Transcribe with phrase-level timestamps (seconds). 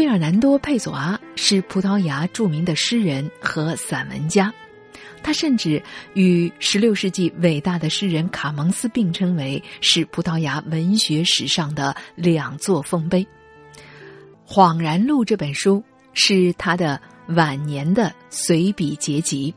[0.00, 4.50] 费尔南多·佩索阿是葡萄牙著名的诗人和散文家，
[5.22, 5.82] 他甚至
[6.14, 13.22] 与16世纪伟大的诗人卡蒙斯并称为是葡萄牙文学史上的两座丰碑。
[14.50, 19.54] 《恍然录》这本书是他的晚年的随笔结集，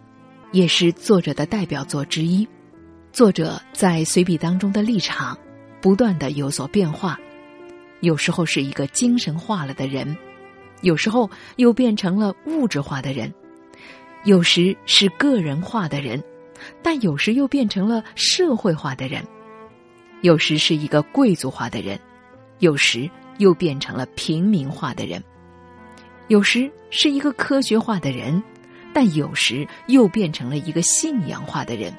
[0.51, 2.45] 也是作者的代表作之一。
[3.13, 5.37] 作者在随笔当中的立场
[5.81, 7.17] 不断的有所变化。
[8.01, 10.17] 有时候是一个精神化了的人，
[10.83, 13.33] 有时候又变成了物质化的人，
[14.25, 16.21] 有时是个人化的人，
[16.81, 19.25] 但有时又变成了社会化的人，
[20.21, 21.97] 有时是一个贵族化的人，
[22.59, 25.23] 有时又变成了平民化的人，
[26.27, 28.43] 有时是一个科学化的人，
[28.93, 31.93] 但有时又变成了一个信仰化的人。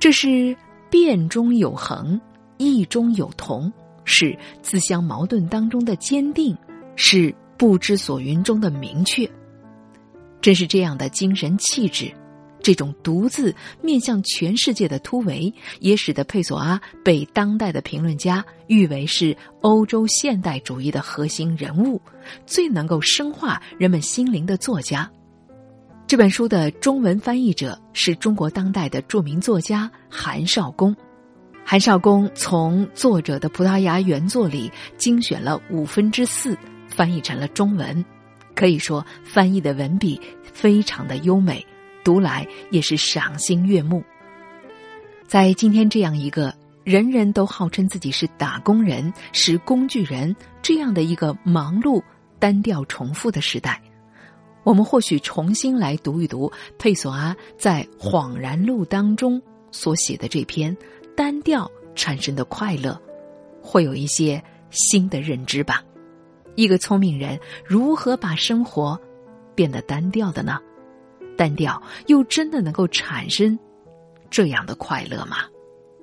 [0.00, 0.56] 这是
[0.88, 2.18] 变中有恒，
[2.56, 3.72] 异中有同。
[4.08, 6.56] 是自相矛盾当中的坚定，
[6.94, 9.28] 是不知所云中的明确。
[10.40, 12.12] 正是这样的精神气质，
[12.62, 22.00] 这种独自面向全世界的突围，也使得佩索阿被当代的评论家誉为是欧洲现代主义的核心人物，
[22.46, 25.10] 最能够深化人们心灵的作家。
[26.06, 30.94] 这本书的中文翻译者是中国当代的著名作家韩少功。
[31.64, 36.56] 韩少功从作者的葡萄牙原作里精选了五分之四，
[36.88, 38.04] 翻译成了中文。
[38.54, 41.64] 可以说，翻译的文笔非常的优美，
[42.02, 44.02] 读来也是赏心悦目。
[45.26, 52.02] 在今天这样一个人人都号称自己是打工人、是工具人这样的一个忙碌、
[52.38, 53.82] 单调、重复的时代，
[54.62, 59.40] 我们或许重新来读一读佩索阿在《恍然录》当中
[59.70, 60.74] 所写的这篇。
[61.14, 63.00] 单调产生的快乐，
[63.62, 65.82] 会有一些新的认知吧。
[66.56, 69.00] 一个聪明人如何把生活
[69.54, 70.58] 变得单调的呢？
[71.36, 73.58] 单调又真的能够产生
[74.30, 75.36] 这样的快乐吗？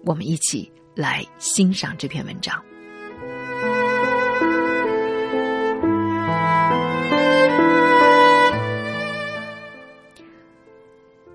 [0.06, 2.64] 我们一起来欣赏这篇文章。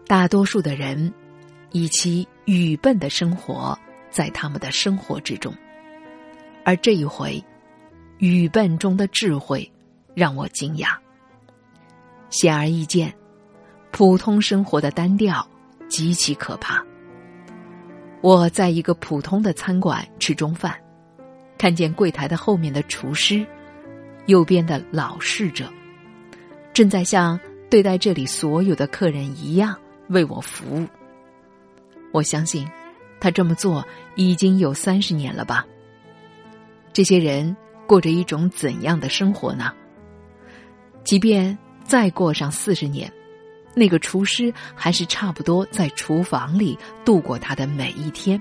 [0.07, 1.13] 大多数的人。
[1.73, 3.79] 以其愚笨的生活
[4.09, 5.55] 在他们的生活之中，
[6.65, 7.45] 而这一回，
[8.19, 9.71] 愚笨中的智慧
[10.15, 10.97] 让我惊讶。
[12.31, 13.15] 显而易见，
[13.91, 15.49] 普通生活的单调
[15.89, 16.85] 极其可怕。
[18.21, 20.77] 我在一个普通的餐馆吃中饭，
[21.57, 23.47] 看见柜台的后面的厨师，
[24.27, 25.73] 右边的老侍者，
[26.75, 27.39] 正在像
[27.71, 29.75] 对待这里所有的客人一样
[30.09, 30.87] 为我服务。
[32.13, 32.69] 我相信，
[33.21, 33.87] 他这么做
[34.17, 35.65] 已经有三十年了吧。
[36.93, 37.57] 这些人
[37.89, 39.73] 过着一种怎样的生活呢？
[41.03, 43.11] 即便再过上四十年，
[43.75, 48.41] 那个厨师还是差不多在厨房里度过他的每一天，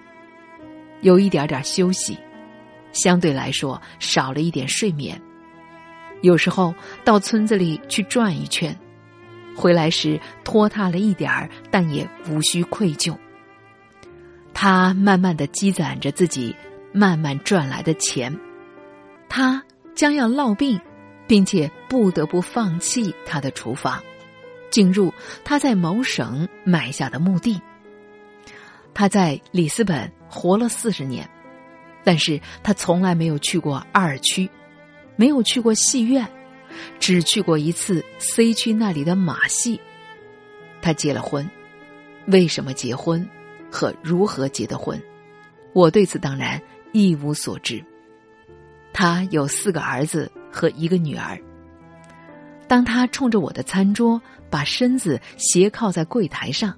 [0.99, 2.17] 有一点点休息，
[2.91, 5.19] 相对来说少了一点睡眠。
[6.21, 6.75] 有时候
[7.05, 8.77] 到村子里去转一圈，
[9.55, 13.15] 回来时拖沓了一点儿，但也无需愧疚。
[14.53, 16.53] 他慢慢的积攒着自己
[16.91, 18.37] 慢慢赚来的钱，
[19.29, 19.63] 他
[19.95, 20.79] 将要落病，
[21.27, 24.01] 并且不得不放弃他的厨房，
[24.69, 27.61] 进入他在某省买下的墓地。
[28.93, 31.29] 他在里斯本活了四十年，
[32.03, 34.49] 但是他从来没有去过二区，
[35.15, 36.27] 没有去过戏院，
[36.99, 39.79] 只去过一次 C 区那里的马戏。
[40.81, 41.49] 他结了婚，
[42.27, 43.27] 为什么结婚？
[43.69, 44.99] 和如何结的婚，
[45.73, 46.59] 我对此当然
[46.93, 47.83] 一无所知。
[48.99, 51.39] 他有四个儿子和一个女儿。
[52.67, 54.19] 当他冲着我的餐桌，
[54.49, 56.75] 把身子斜靠在柜台上，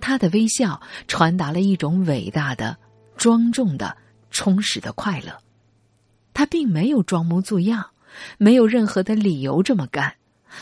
[0.00, 2.74] 他的微笑传达了一种伟大的、
[3.18, 3.94] 庄重的、
[4.30, 5.38] 充实的快乐。
[6.32, 7.84] 他并没有装模作样，
[8.38, 10.14] 没有任何的理由这么干。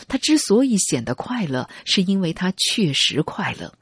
[0.09, 3.73] 他之所以显得快乐，是因为他确实快乐。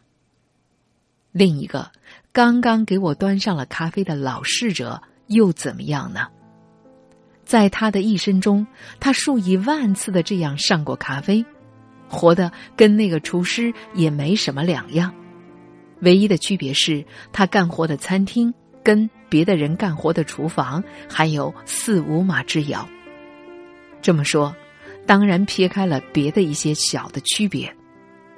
[1.31, 1.92] 另一个
[2.31, 6.28] 刚刚给我端上了咖啡的老侍者又怎么样呢？
[7.50, 8.68] 在他的一生中，
[9.00, 11.44] 他数以万次的这样上过咖啡，
[12.07, 15.12] 活的跟那个厨师也没什么两样。
[16.01, 17.04] 唯一的区别是
[17.34, 18.54] 他干活的餐厅
[18.84, 22.88] 跟别的人干活的厨房还有四五码之遥。
[24.00, 24.56] 这么说，
[25.07, 27.75] 当然撇开了别的一些小的区别。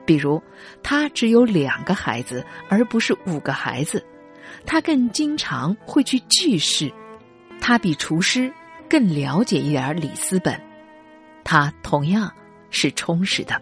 [0.05, 0.41] 比如，
[0.81, 4.01] 他只有两个孩子，而不是五个孩子。
[4.65, 6.89] 他更经常会去聚市。
[7.59, 8.51] 他比厨师
[8.91, 10.59] 更了解一点里斯本。
[11.45, 12.29] 它同样
[12.71, 13.61] 是充实的。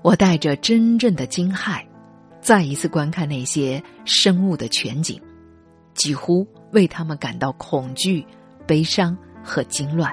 [0.00, 1.84] 我带着真正的惊骇，
[2.40, 5.20] 再一次观看那些生物的全景，
[5.92, 8.26] 几乎为他们感到恐惧、
[8.66, 9.14] 悲伤
[9.44, 10.10] 和惊乱。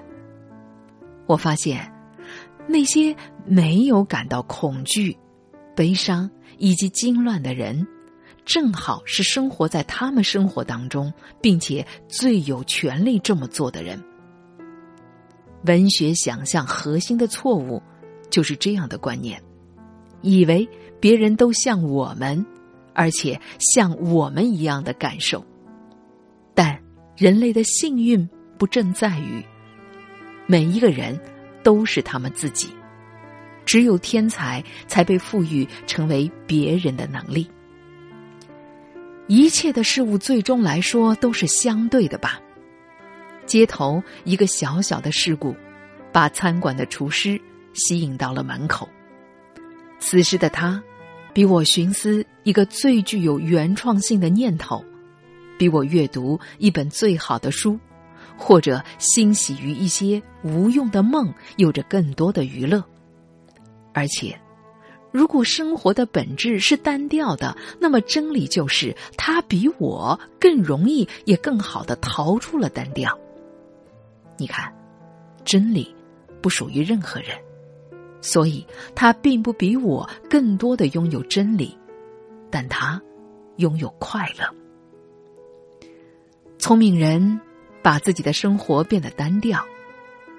[1.26, 1.90] 我发现，
[2.68, 3.16] 那些
[3.46, 5.18] 没有感到恐惧、
[5.74, 7.88] 悲伤以及惊乱的人，
[8.46, 11.12] 正好是生活在他们生活当中，
[11.42, 14.02] 并且最有权利这么做的人。
[15.64, 17.82] 文学想象核心的错误，
[18.30, 19.42] 就是这样的观念：
[20.22, 20.68] 以为
[21.00, 22.46] 别人都像我们，
[22.94, 25.44] 而且像我们一样的感受。
[26.54, 26.80] 但
[27.18, 29.44] 人类的幸运不正在于。
[30.48, 31.20] 每一个人
[31.64, 32.70] 都是他们自己，
[33.66, 37.50] 只有天才才被赋予成为别人的能力。
[39.27, 42.39] 一切的事物最终来说都是相对的吧。
[43.45, 45.56] 街头一个小小的事故，
[46.12, 47.39] 把餐馆的厨师
[47.74, 48.88] 吸引到了门口。
[50.00, 50.81] 此时的他，
[51.33, 54.83] 比我寻思一个最具有原创性的念头，
[55.57, 57.80] 比我阅读一本最好的书。
[58.38, 62.83] 或者欣喜于一些无用的梦，有着更多的娱乐。
[63.94, 64.38] 而且，
[65.16, 73.18] 如果生活的本质是单调的，那么真理就是他比我更容易，也更好的逃出了单调。
[74.38, 74.76] 你看，
[75.46, 75.96] 真理
[76.42, 77.30] 不属于任何人，
[78.20, 81.78] 所以他并不比我更多的拥有真理，
[82.52, 83.02] 但他
[83.56, 84.54] 拥有快乐。
[86.58, 87.40] 聪明人。
[87.82, 89.64] 把自己的生活变得单调，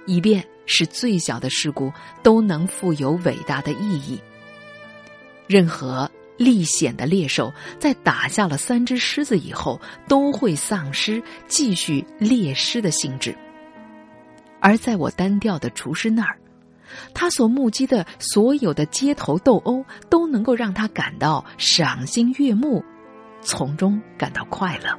[0.05, 4.21] 以便使最小的事故都能富有伟大的意义。
[5.47, 13.37] 任何历险的猎手在打下了三只狮子以后，都会丧失继续猎狮的兴致。
[14.61, 16.39] 而在我单调的厨师那儿，
[17.15, 22.85] 他所目击的所有的街头斗殴都能够让他感到赏心悦目，
[23.41, 24.99] 从中感到快乐。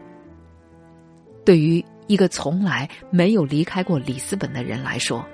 [1.46, 1.84] 对于。
[2.10, 5.28] 一个从来没有离开过里斯本的人来说，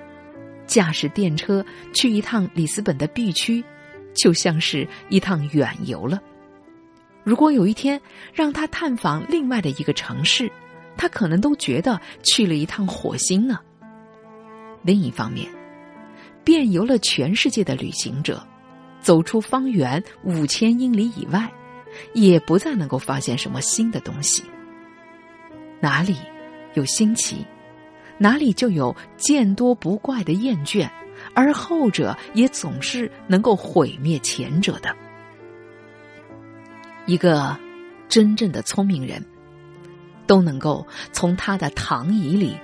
[0.66, 3.64] 驾驶电车去一趟里斯本的 B 区，
[4.14, 6.20] 就像是一趟远游了。
[7.22, 8.00] 如果有一天
[8.32, 10.50] 让他探访另外的一个城市，
[10.96, 13.58] 他可能都觉得去了一趟火星呢。
[14.82, 15.48] 另一方面，
[16.44, 18.46] 遍游了全世界的旅行者，
[19.00, 21.50] 走出方圆五千英里以外，
[22.12, 24.42] 也不再能够发现什么新的东西。
[25.80, 26.16] 哪里？
[26.74, 27.46] 有新奇，
[28.18, 30.90] 哪里就有见多不怪的厌倦，
[31.34, 34.94] 而后者也总是能够毁灭前者的。
[37.06, 37.56] 一个
[38.08, 39.22] 真正的聪明人，
[40.26, 42.56] 都能够从他的躺椅里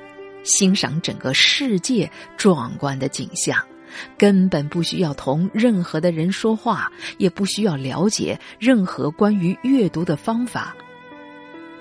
[0.44, 3.62] 欣赏整个世界壮观的景象，
[4.16, 10.74] 根本不需要同任何的人说话，也不需要了解任何关于阅读的方法，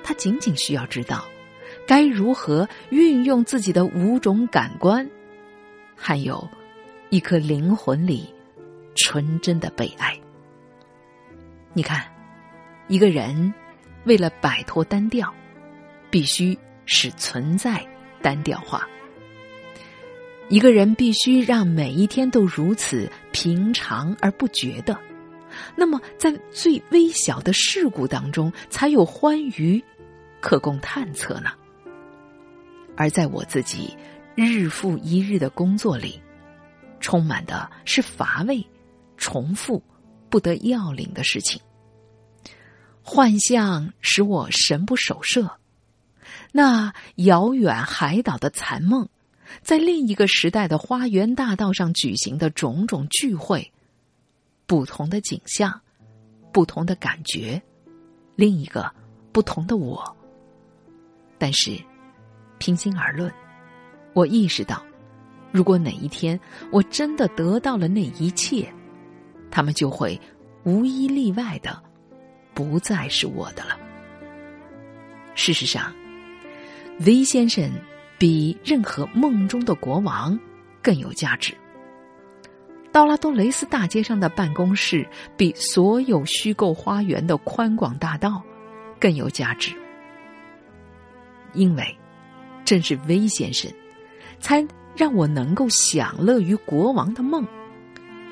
[0.03, 1.23] 他仅仅需要知道。
[1.87, 5.09] 该如何运用自己的五种感官，
[5.95, 6.47] 还有
[7.09, 8.31] 一颗灵魂里
[8.95, 10.15] 纯真的被爱？
[11.73, 12.05] 你看，
[12.87, 13.51] 一个人
[14.03, 15.33] 为了摆脱单调，
[16.11, 17.83] 必须使存在
[18.21, 18.81] 单调化；
[20.49, 24.95] 一个人必须让每一天都如此平常而不觉得，
[25.75, 29.83] 那么在最微小的事故当中，才有欢愉
[30.41, 31.49] 可供探测呢。
[32.95, 33.97] 而在我自己
[34.35, 36.21] 日复一日的工作里，
[36.99, 38.65] 充满的是乏味、
[39.17, 39.83] 重复、
[40.29, 41.61] 不得要领的事情。
[43.01, 45.57] 幻象使我神不守舍，
[46.51, 49.07] 那遥远海岛的残梦，
[49.61, 53.71] 在另一个时代的花园大道上举行的种种聚会，
[54.65, 55.81] 不同的景象，
[56.51, 57.61] 不同的感觉，
[58.35, 58.91] 另一个
[59.31, 60.15] 不同的我。
[61.37, 61.79] 但是。
[62.61, 63.33] 平心而论，
[64.11, 64.83] 我意识到，
[65.51, 66.39] 如果哪一天
[66.71, 68.67] 我真的得到了那一切，
[69.49, 70.19] 他们就会
[70.63, 71.81] 无一例外的
[72.53, 73.77] 不再是我的了。
[75.35, 75.93] 事实上
[76.99, 77.69] ，V 先生
[78.17, 80.39] 比任何梦中的国王
[80.81, 81.53] 更有价值。
[82.91, 88.41] 道拉多雷斯大街上的办公室比所有虚构花园的宽广大道
[88.99, 89.73] 更有价值，
[91.53, 91.95] 因为。
[92.65, 93.71] 正是威先生，
[94.39, 94.63] 才
[94.99, 97.41] 让我能够享乐于国王的梦；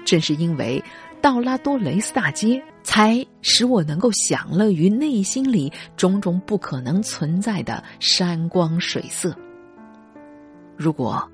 [0.03, 0.83] 正是因为
[1.21, 9.33] 道拉多雷斯大街，才使我能够享乐于内心里种种不可能存在的山光水色。
[10.75, 11.25] 如果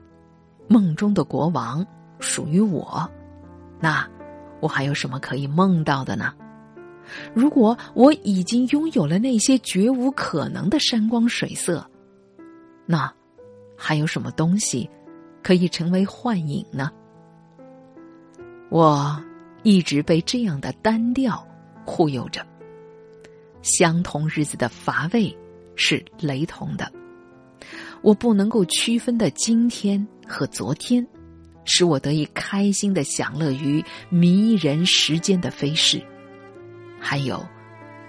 [0.67, 1.83] 梦中的国王
[2.19, 3.09] 属于我，
[3.79, 4.07] 那
[4.59, 6.31] 我还有什么可以梦到的呢？
[7.33, 11.83] 如果我已经拥有了那些绝无可能的山光水色，
[12.85, 13.11] 那
[13.75, 14.87] 还有什么东西
[15.43, 16.89] 可以成为幻影呢？
[18.69, 19.21] 我
[19.62, 21.45] 一直被这样的单调
[21.85, 22.43] 忽悠着。
[23.62, 25.38] 相同日子的乏味
[25.75, 26.91] 是雷同的，
[28.01, 31.07] 我不能够区分的今天和昨天，
[31.63, 36.01] 使我得以开心的享乐于迷人时间的飞逝。
[37.00, 37.45] 还有，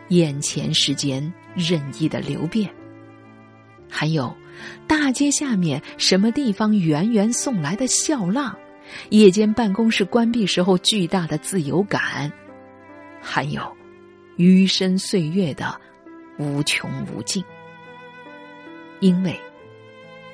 [0.09, 2.69] 眼前时间任意的流变。
[3.89, 4.35] 还有，
[4.87, 8.57] 大街下面什么地方源源送来的笑浪，
[9.11, 12.31] 夜间办公室关闭时候巨大的自由感。
[13.21, 13.61] 还有，
[14.37, 15.81] 余生岁月的
[16.39, 17.43] 无穷无尽。
[19.01, 19.39] 因为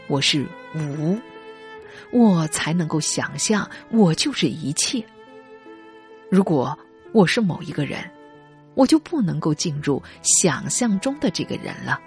[0.08, 1.18] 我是无，
[2.12, 5.04] 我才能够想象我就是一切。
[6.30, 6.78] 如果
[7.12, 7.98] 我是某一个人。
[8.76, 12.00] 我就不能够进入想象中的这个人了。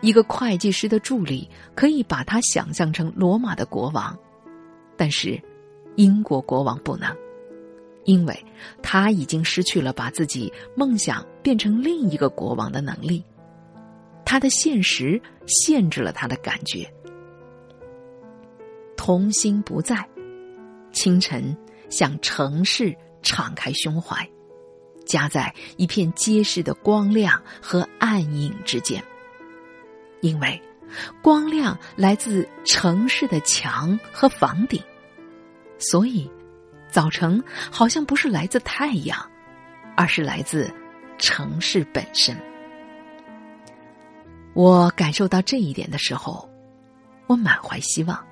[0.00, 4.16] 一个会计师的助理可以把他想象成罗马的国王，
[4.96, 5.40] 但是
[5.96, 7.12] 英国国王不能，
[8.04, 8.44] 因为
[8.82, 13.24] 他已经失去了把自己梦想变成另一个国王的能力。
[14.24, 16.88] 他的现实限制了他的感觉。
[18.96, 20.06] 童心不在，
[20.92, 21.56] 清晨
[21.88, 24.28] 向城市敞开胸怀。
[25.06, 29.02] 夹在一片结实的光亮和暗影之间，
[30.20, 30.60] 因为
[31.22, 34.82] 光亮来自城市的墙和房顶，
[35.78, 36.30] 所以
[36.90, 39.18] 早晨好像不是来自太阳，
[39.96, 40.72] 而是来自
[41.18, 42.36] 城市本身。
[44.54, 46.48] 我感受到这一点的时候，
[47.26, 48.26] 我满怀希望，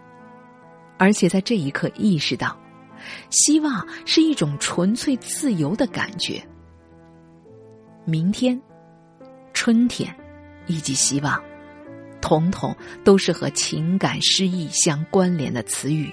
[0.99, 2.59] 而且在这一刻意识到，
[3.31, 6.43] 希望是一种纯粹自由的感觉。
[8.05, 8.61] 明天、
[9.53, 10.13] 春天
[10.67, 11.41] 以及希望，
[12.21, 16.13] 统统都是和情感失意相关联的词语，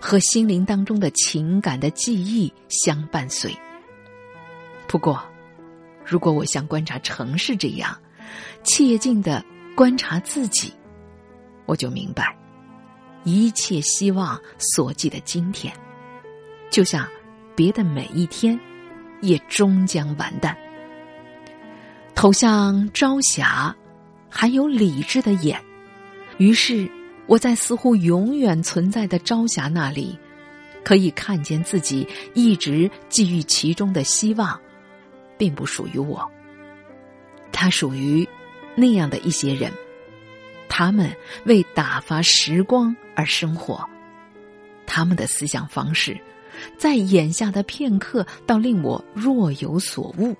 [0.00, 3.54] 和心灵当中的情感的记忆相伴随。
[4.86, 5.22] 不过，
[6.04, 7.98] 如果我像观察城市这样，
[8.62, 9.44] 切近的
[9.74, 10.72] 观察自己，
[11.66, 12.36] 我就明白，
[13.24, 15.72] 一切希望所寄的今天，
[16.70, 17.06] 就像
[17.54, 18.58] 别的每一天，
[19.20, 20.56] 也终将完蛋。
[22.14, 23.74] 投向朝霞，
[24.32, 25.62] 还有理智的眼。
[26.38, 26.90] 于是，
[27.26, 30.18] 我在似乎永远存在的朝霞那里，
[30.82, 34.58] 可以看见自己一直寄予其中的希望，
[35.36, 36.28] 并不属于我。
[37.52, 38.26] 它属于
[38.74, 39.70] 那样的一些人，
[40.68, 43.88] 他们为打发时光而生活，
[44.86, 46.18] 他们的思想方式，
[46.78, 50.34] 在眼下的片刻，倒令我若有所悟。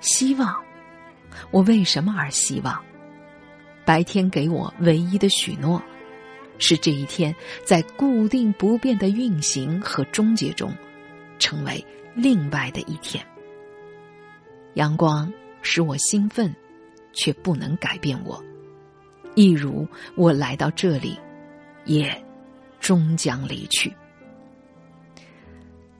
[0.00, 0.56] 希望，
[1.50, 2.82] 我为什么而希望？
[3.84, 5.82] 白天给我唯一的许诺，
[6.58, 10.70] 是这一天在固定不变的运行和终结中，
[11.38, 13.24] 成为另外的一天。
[14.74, 16.54] 阳光使我兴奋，
[17.12, 18.42] 却不能改变我。
[19.34, 21.18] 一如我来到这里，
[21.84, 22.14] 也
[22.78, 23.90] 终将离去，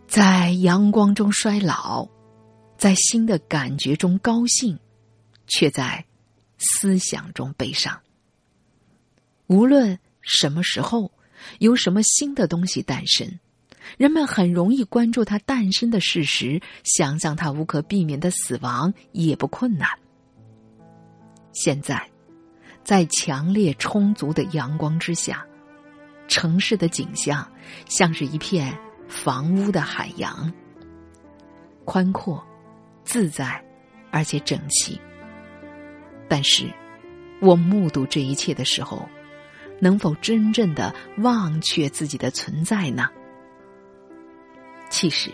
[0.07, 2.07] 在阳光中衰老。
[2.77, 4.79] 在新的感觉中高兴，
[5.49, 6.05] 却在
[6.59, 8.01] 思想中悲伤。
[9.47, 11.11] 无论什么时候
[11.59, 13.39] 有什么新的东西诞生，
[13.97, 19.89] 人们很容易关注它诞生的事实，想象它无可避免的死亡也不困难。
[21.53, 22.09] 现在，
[22.85, 25.47] 在强烈充足的阳光之下，
[26.29, 27.51] 城市的景象
[27.89, 28.79] 像是一片
[29.09, 30.53] 房屋的海洋，
[31.85, 32.45] 宽阔。
[33.05, 33.65] 自在，
[34.11, 35.01] 而且整齐。
[36.29, 36.71] 但是，
[37.41, 39.09] 我目睹这一切的时候，
[39.81, 43.09] 能否真正的忘却自己的存在呢？
[44.91, 45.31] 其实，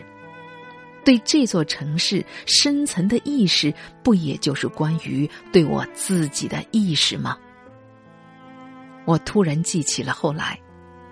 [1.05, 7.37] 对这座城市深层的意识，不也就是关于对我自己的意识吗？
[9.05, 10.59] 我突然记起了后来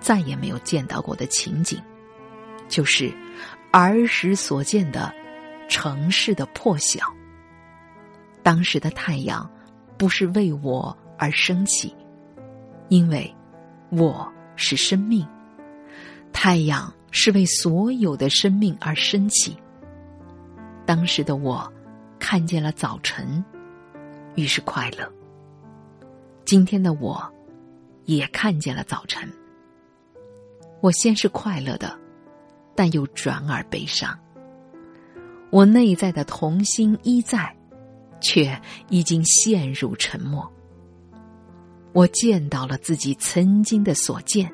[0.01, 1.83] 再也没有见到过的情景，
[2.69, 3.12] 就是
[3.73, 5.12] 儿时所见的。
[5.69, 7.07] 城市的破晓。
[8.43, 9.51] 当时的太阳
[10.02, 11.94] 不是为我而升起，
[12.88, 13.32] 因为
[13.90, 15.25] 我是生命。
[16.32, 19.56] 太阳是为所有的生命而升起。
[20.85, 21.73] 当时的我
[22.18, 23.44] 看见了早晨，
[24.35, 25.09] 于是快乐。
[26.44, 27.25] 今天的我
[28.06, 29.32] 也看见了早晨。
[30.80, 31.97] 我先是快乐的，
[32.75, 34.18] 但又转而悲伤。
[35.50, 37.56] 我内在的童心依在，
[38.23, 40.50] 却已经陷入沉默。
[41.93, 44.50] 我见到了自己曾经的所见，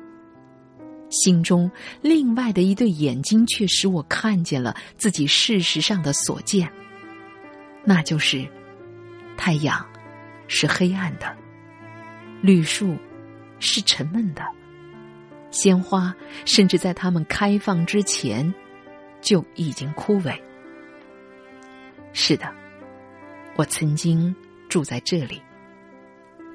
[1.09, 1.71] 心中
[2.01, 6.69] 另外的一对眼睛却使我看见了自己事实上的所见，
[7.85, 8.45] 那就是
[9.37, 9.85] 太阳
[10.47, 11.33] 是黑暗的，
[12.41, 12.97] 绿树
[13.59, 14.43] 是沉闷的，
[15.49, 18.53] 鲜花甚至在它们开放之前
[19.21, 20.37] 就已经枯萎。
[22.11, 22.53] 是的，
[23.59, 24.33] 我曾经
[24.69, 25.41] 住在这里。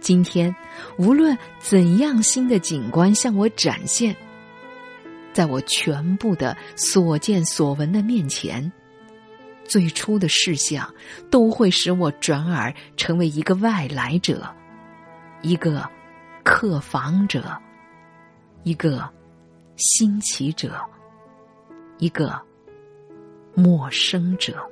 [0.01, 0.57] 今天，
[0.97, 4.17] 无论怎样新的景观向我展现，
[5.31, 8.73] 在我全部的所见所闻的面前，
[9.65, 10.91] 最初的事项
[11.31, 14.43] 都会使我转而成为一个外来者，
[15.43, 15.87] 一个
[16.43, 17.55] 客房者，
[18.63, 19.07] 一个
[19.77, 20.81] 新奇者，
[21.99, 22.41] 一个
[23.55, 24.67] 陌生者。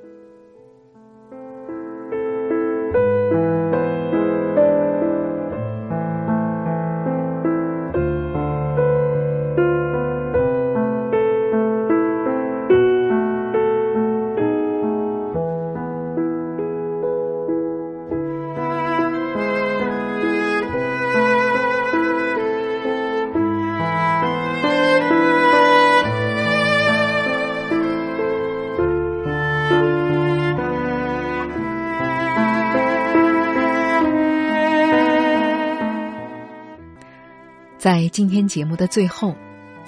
[37.83, 39.35] 在今天节目的最后，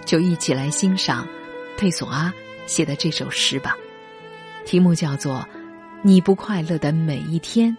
[0.04, 1.26] 就一起来欣赏
[1.78, 2.34] 佩索阿
[2.66, 3.74] 写的这首诗吧。
[4.66, 5.36] 题目叫做
[6.02, 7.74] 《你不快乐的每一天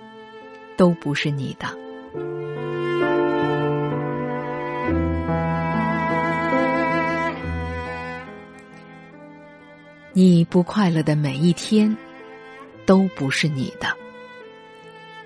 [0.74, 1.66] 都不是你的》。
[10.14, 11.94] 你不快乐的每一天
[12.86, 13.94] 都不是你的，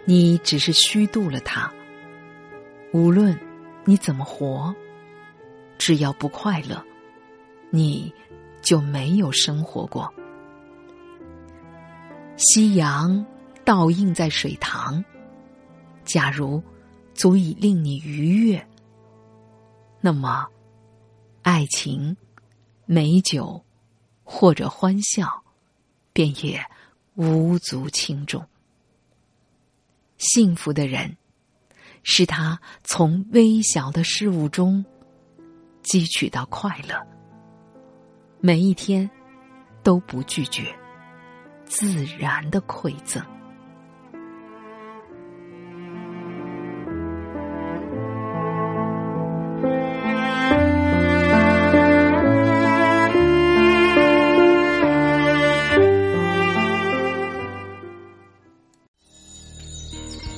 [0.05, 1.73] 你只是虚度了它。
[2.91, 3.39] 无论。
[3.85, 4.75] 你怎么活？
[5.79, 6.85] 只要不快乐，
[7.71, 8.13] 你
[8.61, 10.13] 就没有生活过。
[12.37, 13.25] 夕阳
[13.65, 15.03] 倒映在水塘，
[16.05, 16.63] 假如
[17.15, 18.69] 足以令你愉悦，
[20.01, 20.47] 那么
[21.43, 22.17] 爱情、
[22.85, 23.65] 美酒
[24.23, 25.43] 或者欢笑，
[26.13, 26.63] 便也
[27.15, 28.47] 无足轻重。
[30.19, 31.17] 幸福的人。
[32.03, 34.85] 是他从微小的事物中
[35.83, 36.95] 汲取到快乐，
[38.41, 39.09] 每一天
[39.83, 40.75] 都不拒绝，
[41.65, 43.23] 自然的馈赠。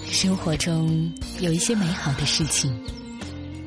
[0.05, 1.13] 生活中
[1.43, 2.73] 有一些美好的事情，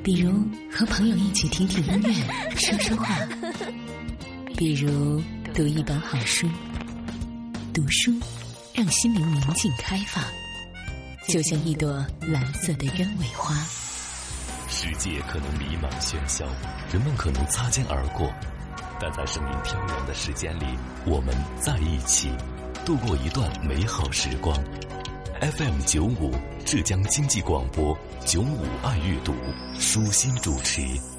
[0.02, 0.32] 比如
[0.72, 3.14] 和朋友一起听听音乐、说说话；
[4.56, 5.22] 比如
[5.54, 6.50] 读一本好书。
[7.74, 8.14] 读书
[8.74, 10.24] 让心灵宁静开放，
[11.28, 13.54] 就像一朵蓝色的鸢尾花。
[14.70, 16.46] 世界可能迷茫喧嚣，
[16.94, 18.34] 人们可能擦肩而过，
[19.02, 20.64] 但在生命飘扬的时间里，
[21.06, 22.30] 我们在一起，
[22.86, 24.58] 度过一段美好时光。
[25.41, 26.32] FM 九五
[26.63, 27.95] 浙江经济广播
[28.26, 29.34] 九五爱阅读
[29.78, 31.14] 舒心主持。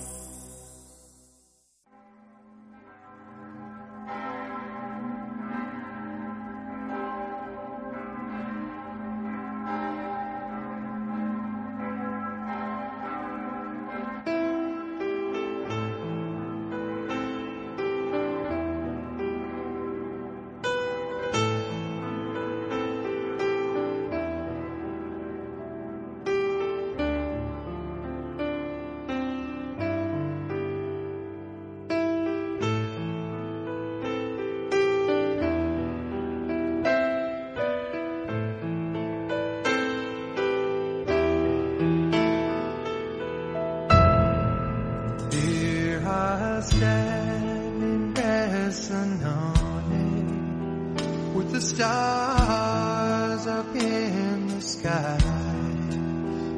[51.57, 55.19] The stars up in the sky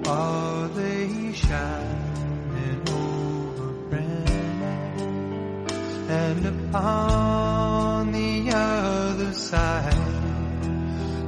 [0.08, 3.74] are they shining over
[6.10, 9.94] and upon the other side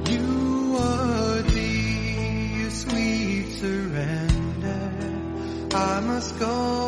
[0.09, 4.91] you are the sweet surrender.
[5.73, 6.80] I must go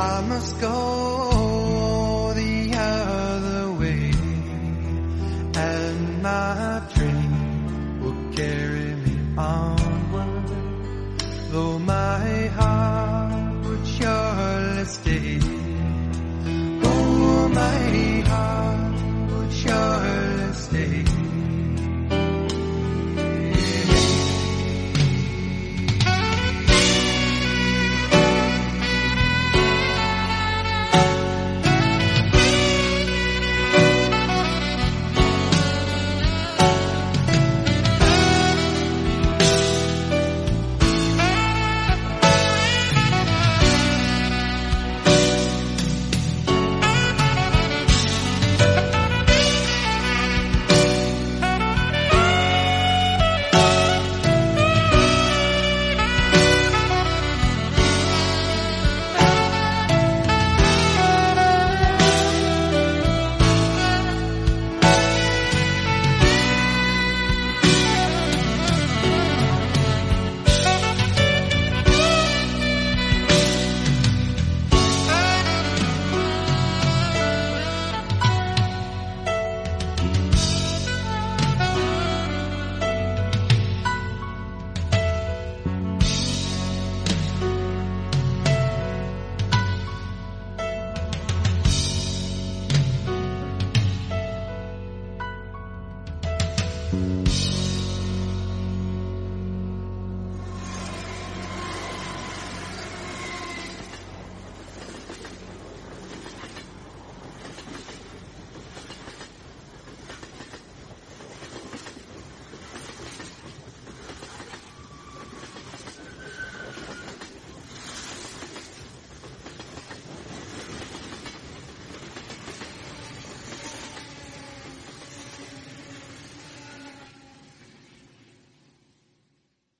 [0.00, 1.09] I must go